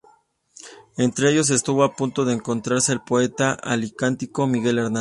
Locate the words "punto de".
1.95-2.33